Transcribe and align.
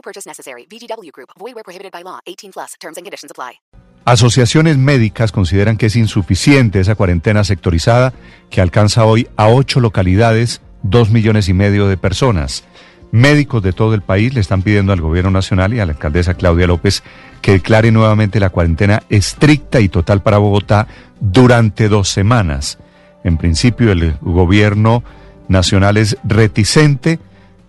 No 0.00 0.02
purchase 0.02 0.26
necessary. 0.26 0.66
VGW 0.66 1.12
Group. 1.12 1.28
Void 1.38 1.54
where 1.54 1.62
prohibited 1.62 1.92
by 1.92 2.02
law. 2.02 2.20
18 2.24 2.52
plus. 2.52 2.74
Terms 2.80 2.96
and 2.96 3.04
conditions 3.04 3.30
apply. 3.30 3.60
Asociaciones 4.06 4.78
médicas 4.78 5.30
consideran 5.30 5.76
que 5.76 5.86
es 5.86 5.96
insuficiente 5.96 6.80
esa 6.80 6.94
cuarentena 6.94 7.44
sectorizada 7.44 8.14
que 8.48 8.62
alcanza 8.62 9.04
hoy 9.04 9.28
a 9.36 9.48
ocho 9.48 9.78
localidades, 9.78 10.62
dos 10.82 11.10
millones 11.10 11.50
y 11.50 11.52
medio 11.52 11.86
de 11.86 11.98
personas. 11.98 12.64
Médicos 13.12 13.62
de 13.62 13.74
todo 13.74 13.92
el 13.92 14.00
país 14.00 14.32
le 14.32 14.40
están 14.40 14.62
pidiendo 14.62 14.94
al 14.94 15.02
gobierno 15.02 15.30
nacional 15.30 15.74
y 15.74 15.80
a 15.80 15.86
la 15.86 15.92
alcaldesa 15.92 16.32
Claudia 16.32 16.66
López 16.66 17.02
que 17.42 17.52
declare 17.52 17.92
nuevamente 17.92 18.40
la 18.40 18.48
cuarentena 18.48 19.02
estricta 19.10 19.80
y 19.80 19.90
total 19.90 20.22
para 20.22 20.38
Bogotá 20.38 20.88
durante 21.20 21.90
dos 21.90 22.08
semanas. 22.08 22.78
En 23.22 23.36
principio, 23.36 23.92
el 23.92 24.16
gobierno 24.22 25.04
nacional 25.48 25.98
es 25.98 26.16
reticente. 26.24 27.18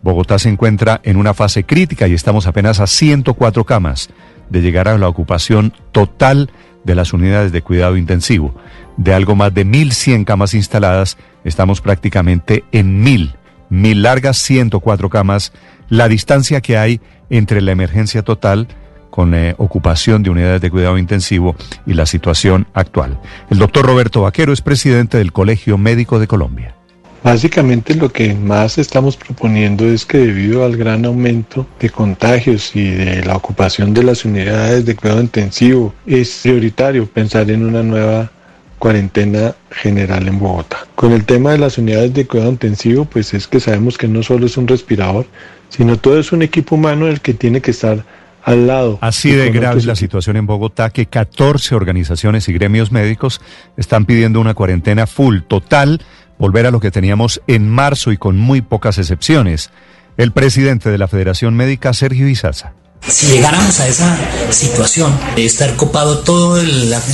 Bogotá 0.02 0.40
se 0.40 0.50
encuentra 0.50 1.00
en 1.04 1.18
una 1.18 1.34
fase 1.34 1.64
crítica 1.64 2.08
y 2.08 2.14
estamos 2.14 2.48
apenas 2.48 2.80
a 2.80 2.88
104 2.88 3.66
camas 3.66 4.10
de 4.50 4.62
llegar 4.62 4.88
a 4.88 4.98
la 4.98 5.08
ocupación 5.08 5.74
total 5.92 6.50
de 6.84 6.96
las 6.96 7.14
unidades 7.14 7.52
de 7.52 7.62
cuidado 7.62 7.98
intensivo. 7.98 8.56
De 8.98 9.14
algo 9.14 9.36
más 9.36 9.54
de 9.54 9.66
1.100 9.66 10.26
camas 10.26 10.54
instaladas, 10.54 11.18
estamos 11.44 11.82
prácticamente 11.82 12.64
en 12.72 13.04
1.000 13.04 13.36
mil 13.72 14.04
largas, 14.04 14.38
104 14.38 15.10
camas, 15.10 15.54
la 15.90 16.10
distancia 16.10 16.62
que 16.62 16.78
hay 16.78 17.00
entre 17.30 17.62
la 17.62 17.72
emergencia 17.72 18.22
total 18.22 18.68
con 19.10 19.34
eh, 19.34 19.56
ocupación 19.58 20.24
de 20.24 20.30
unidades 20.30 20.62
de 20.62 20.70
cuidado 20.70 20.98
intensivo 20.98 21.56
y 21.86 21.94
la 21.94 22.06
situación 22.06 22.68
actual. 22.74 23.20
El 23.50 23.60
doctor 23.60 23.86
Roberto 23.86 24.22
Vaquero 24.22 24.54
es 24.54 24.62
presidente 24.62 25.18
del 25.18 25.32
Colegio 25.32 25.78
Médico 25.78 26.20
de 26.20 26.28
Colombia. 26.28 26.76
Básicamente 27.24 27.94
lo 27.94 28.10
que 28.10 28.34
más 28.34 28.80
estamos 28.80 29.16
proponiendo 29.16 29.86
es 29.86 30.06
que 30.06 30.18
debido 30.18 30.66
al 30.66 30.76
gran 30.76 31.06
aumento 31.06 31.68
de 31.80 31.90
contagios 31.92 32.76
y 32.76 32.90
de 32.90 33.24
la 33.24 33.36
ocupación 33.36 33.94
de 33.94 34.04
las 34.04 34.26
unidades 34.26 34.86
de 34.86 34.96
cuidado 34.96 35.22
intensivo, 35.22 35.94
es 36.08 36.40
prioritario 36.42 37.06
pensar 37.06 37.52
en 37.52 37.64
una 37.64 37.84
nueva 37.84 38.32
cuarentena 38.80 39.54
general 39.70 40.28
en 40.28 40.40
Bogotá. 40.40 40.88
Con 40.96 41.12
el 41.12 41.24
tema 41.24 41.52
de 41.52 41.60
las 41.60 41.78
unidades 41.78 42.16
de 42.16 42.26
cuidado 42.26 42.50
intensivo, 42.50 43.06
pues 43.06 43.36
es 43.36 43.48
que 43.48 43.60
sabemos 43.60 44.00
que 44.00 44.08
no 44.08 44.24
solo 44.24 44.48
es 44.48 44.58
un 44.58 44.68
respirador, 44.68 45.28
sino 45.70 45.98
todo 45.98 46.20
es 46.20 46.32
un 46.32 46.42
equipo 46.42 46.74
humano 46.74 47.08
el 47.08 47.22
que 47.22 47.36
tiene 47.36 47.62
que 47.62 47.70
estar 47.70 48.04
al 48.44 48.66
lado. 48.66 48.98
Así 49.02 49.32
de 49.32 49.52
grave 49.52 49.78
es 49.78 49.86
la 49.86 49.96
situación 49.96 50.36
en 50.38 50.48
Bogotá 50.48 50.90
que 50.90 51.06
14 51.06 51.76
organizaciones 51.76 52.50
y 52.50 52.54
gremios 52.54 52.92
médicos 52.92 53.40
están 53.78 54.06
pidiendo 54.06 54.42
una 54.42 54.56
cuarentena 54.56 55.06
full, 55.06 55.42
total, 55.48 56.02
volver 56.42 56.66
a 56.66 56.72
lo 56.72 56.80
que 56.80 56.90
teníamos 56.90 57.40
en 57.46 57.70
marzo 57.70 58.12
y 58.12 58.18
con 58.18 58.36
muy 58.36 58.62
pocas 58.62 58.98
excepciones. 58.98 59.70
El 60.18 60.32
presidente 60.32 60.90
de 60.90 60.98
la 60.98 61.08
Federación 61.08 61.54
Médica, 61.54 61.94
Sergio 61.94 62.28
Izaza. 62.28 62.74
Si 63.08 63.28
llegáramos 63.28 63.80
a 63.80 63.88
esa 63.88 64.18
situación 64.50 65.16
de 65.36 65.46
estar 65.46 65.76
copado 65.76 66.20
todas 66.20 66.64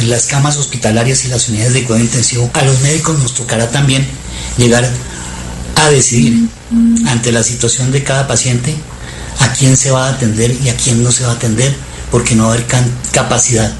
las 0.03 0.28
camas 0.28 0.56
hospitalarias 0.56 1.25
y 1.25 1.28
las 1.28 1.50
unidades 1.50 1.73
de 1.73 1.84
cuidado 1.84 2.06
intensivo, 2.06 2.50
a 2.53 2.61
los 2.64 2.80
médicos 2.80 3.19
nos 3.19 3.34
tocará 3.34 3.69
también 3.69 4.07
llegar 4.57 4.90
a 5.75 5.90
decidir 5.90 6.47
ante 7.07 7.34
la 7.34 7.44
situación 7.44 7.91
de 7.91 8.03
cada 8.03 8.28
paciente 8.28 8.73
a 9.41 9.52
quién 9.52 9.75
se 9.75 9.91
va 9.91 10.07
a 10.07 10.13
atender 10.13 10.56
y 10.63 10.69
a 10.69 10.78
quién 10.78 11.03
no 11.03 11.12
se 11.12 11.25
va 11.25 11.31
a 11.31 11.35
atender, 11.35 11.75
porque 12.12 12.34
no 12.34 12.44
va 12.44 12.52
a 12.52 12.53
haber 12.53 12.66
capacidad 13.12 13.73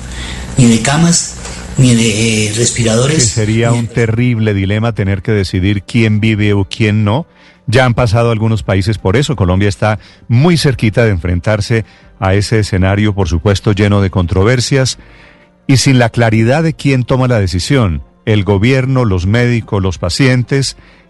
ni 0.58 0.66
de 0.66 0.82
camas 0.82 1.36
de 1.78 2.54
respiradores. 2.56 3.30
Sería 3.30 3.72
un 3.72 3.88
terrible 3.88 4.54
dilema 4.54 4.94
tener 4.94 5.22
que 5.22 5.32
decidir 5.32 5.84
quién 5.84 6.20
vive 6.20 6.54
o 6.54 6.66
quién 6.66 7.04
no. 7.04 7.28
Ya 7.68 7.86
han 7.86 7.94
pasado 7.94 8.32
algunos 8.32 8.64
países 8.64 8.98
por 8.98 9.16
eso. 9.16 9.36
Colombia 9.36 9.70
está 9.70 10.00
muy 10.28 10.58
cerquita 10.58 11.04
de 11.04 11.12
enfrentarse 11.12 11.86
a 12.20 12.34
ese 12.34 12.60
escenario, 12.60 13.14
por 13.14 13.28
supuesto, 13.28 13.74
lleno 13.74 14.02
de 14.02 14.10
controversias 14.10 14.98
y 15.68 15.78
sin 15.78 16.00
la 16.00 16.10
claridad 16.10 16.64
de 16.64 16.74
quién 16.74 17.04
toma 17.04 17.28
la 17.28 17.40
decisión. 17.40 18.04
El 18.26 18.44
gobierno, 18.44 19.06
los 19.06 19.28
médicos, 19.28 19.82
los 19.82 20.00
pacientes, 20.00 20.78